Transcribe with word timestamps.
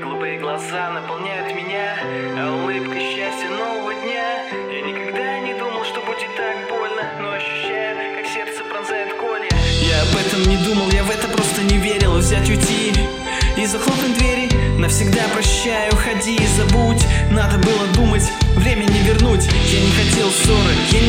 Твои 0.00 0.38
глаза 0.38 0.90
наполняют 0.90 1.52
меня 1.56 1.96
а 2.36 2.62
улыбкой 2.62 3.00
счастья 3.00 3.48
нового 3.48 3.92
дня. 3.94 4.46
Я 4.70 4.80
никогда 4.82 5.40
не 5.40 5.54
думал, 5.54 5.84
что 5.84 6.00
будет 6.02 6.30
так 6.36 6.68
больно 6.68 7.02
Но 7.20 7.32
ощущаю, 7.32 7.96
как 8.14 8.26
сердце 8.26 8.62
пронзает 8.62 9.12
колья. 9.14 9.48
Я 9.82 10.02
об 10.02 10.16
этом 10.16 10.42
не 10.48 10.56
думал, 10.58 10.88
я 10.90 11.02
в 11.02 11.10
это 11.10 11.26
просто 11.28 11.62
не 11.62 11.78
верил. 11.78 12.14
Взять 12.18 12.48
уйти 12.48 12.92
и 13.56 13.66
захлопнуть 13.66 14.16
двери. 14.18 14.48
Навсегда 14.78 15.22
прощаю, 15.34 15.92
уходи 15.92 16.36
и 16.36 16.46
забудь. 16.46 17.04
Надо 17.32 17.58
было 17.58 17.86
думать, 17.94 18.30
время 18.54 18.84
не 18.84 19.00
вернуть. 19.02 19.46
Я 19.66 19.80
не 19.80 19.90
хотел 19.90 20.30
ссоры, 20.30 20.74
я 20.92 21.00
не 21.00 21.07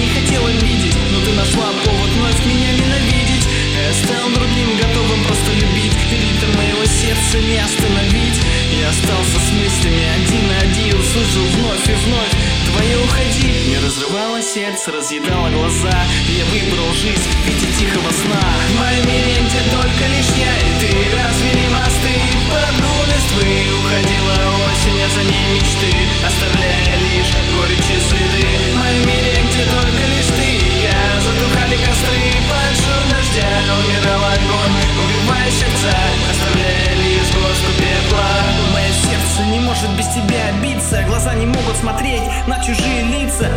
разрывало 14.19 14.41
сердце, 14.41 14.91
разъедало 14.91 15.49
глаза. 15.49 15.95
Я 16.27 16.45
выбрал 16.45 16.93
жизнь 16.93 17.23
в 17.23 17.47
виде 17.47 17.67
тихого 17.79 18.11
сна. 18.11 18.41
В 18.69 18.79
моем 18.79 19.07
мире, 19.07 19.35
где 19.47 19.61
только 19.71 20.03
лишь 20.11 20.31
я 20.35 20.53
и 20.59 20.71
ты. 20.79 20.91
Развели 21.15 21.67
мосты? 21.69 22.15
Под 22.51 22.89
листвы 23.07 23.47
Уходила 23.79 24.35
осень, 24.67 25.01
а 25.03 25.09
за 25.15 25.23
ней 25.23 25.47
мечты. 25.55 25.91
Оставляя 26.25 26.95
лишь 26.99 27.31
горечь 27.55 27.91
следы 28.09 28.47
В 28.73 28.77
моем 28.77 29.07
мире, 29.07 29.33
где 29.47 29.63
только 29.65 30.03
лишь 30.11 30.31
ты. 30.35 30.49
И 30.67 30.83
я 30.83 30.99
Затухали 31.23 31.77
костры. 31.79 32.23
Под 32.49 32.73
шум 32.75 33.03
дождя 33.11 33.51
Умирал 33.79 34.23
огонь, 34.35 34.75
убивая 34.99 35.51
сердца. 35.51 35.95
Оставляя 36.31 36.91
лишь 36.95 37.31
горстку 37.31 37.71
пепла. 37.79 38.29
Мое 38.73 38.91
сердце 38.91 39.47
не 39.51 39.59
может 39.59 39.89
без 39.95 40.07
тебя 40.07 40.51
биться. 40.61 41.03
Глаза 41.07 41.33
не 41.35 41.45
могут 41.45 41.77
смотреть 41.77 42.23
на 42.47 42.57
чужие 42.63 43.03
лица 43.03 43.47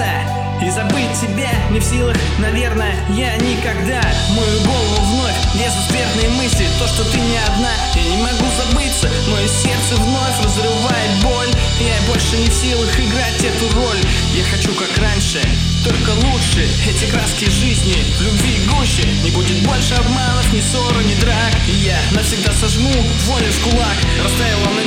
Освободиться 0.00 0.40
и 0.62 0.70
забыть 0.70 1.20
тебя 1.20 1.50
не 1.70 1.80
в 1.80 1.84
силах, 1.84 2.16
наверное, 2.38 2.94
я 3.10 3.36
никогда. 3.36 4.00
Мою 4.30 4.60
голову 4.60 5.02
вновь 5.12 5.34
лезут 5.54 5.90
верные 5.90 6.28
мысли 6.36 6.66
То, 6.78 6.86
что 6.86 7.04
ты 7.04 7.18
не 7.18 7.38
одна, 7.38 7.72
я 7.94 8.02
не 8.04 8.16
могу 8.16 8.46
забыться 8.56 9.10
Мое 9.28 9.48
сердце 9.48 9.96
вновь 9.96 10.44
разрывает 10.44 11.10
боль. 11.22 11.48
Я 11.80 11.96
больше 12.06 12.36
не 12.36 12.48
в 12.48 12.52
силах 12.52 12.98
играть 12.98 13.42
эту 13.42 13.74
роль. 13.74 14.00
Я 14.34 14.44
хочу 14.44 14.74
как 14.74 14.96
раньше, 14.98 15.40
только 15.82 16.10
лучше. 16.10 16.68
Эти 16.86 17.06
краски 17.06 17.48
жизни, 17.48 17.96
любви 18.20 18.60
гуще. 18.68 19.08
Не 19.24 19.30
будет 19.30 19.62
больше 19.62 19.94
обманов, 19.94 20.52
ни 20.52 20.60
ссоры, 20.60 21.02
ни 21.04 21.14
драк. 21.14 21.54
И 21.68 21.72
я 21.72 21.98
навсегда 22.12 22.52
сожму 22.52 22.92
волю 23.26 23.50
в 23.50 23.60
кулак. 23.64 23.96
Растаяла 24.22 24.68
надежда, 24.74 24.79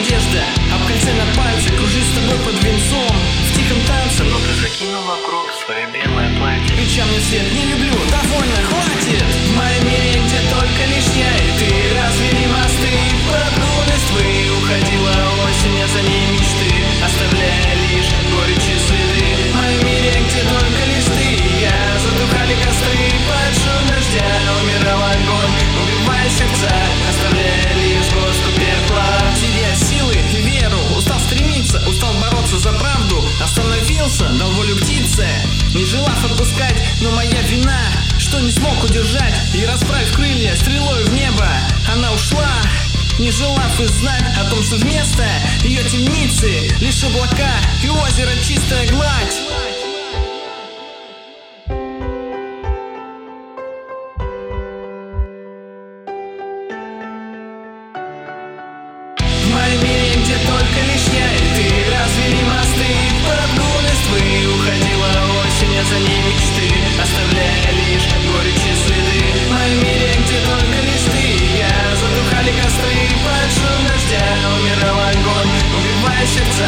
Крича 6.93 7.07
мне 7.07 7.19
вслед, 7.19 7.51
не 7.53 7.65
люблю, 7.71 7.91
довольно, 8.11 8.55
хватит. 8.69 9.23
В 9.23 9.57
моем 9.57 9.83
мире, 9.83 10.21
где 10.27 10.37
только 10.53 10.85
лишь 10.93 11.09
я 11.17 11.35
и 11.37 11.57
ты. 11.57 11.65
Развели 11.97 12.45
мосты 12.45 12.52
но 37.03 37.11
моя 37.11 37.41
вина 37.43 37.79
Что 38.17 38.39
не 38.39 38.49
смог 38.49 38.83
удержать 38.83 39.35
И 39.53 39.65
расправив 39.65 40.11
крылья 40.13 40.55
стрелой 40.55 41.03
в 41.03 41.13
небо. 41.13 41.47
Она 41.91 42.11
ушла 42.13 42.61
не 43.19 43.29
желав 43.29 43.79
и 43.79 43.85
знать 43.85 44.23
о 44.39 44.49
том, 44.49 44.63
что 44.63 44.75
вместо 44.77 45.23
ее 45.63 45.83
темницы 45.83 46.67
Лишь 46.79 47.03
облака 47.03 47.51
и 47.83 47.89
озеро 47.89 48.31
чистое 48.41 48.87
Разбивая 76.03 76.25
сердца, 76.25 76.67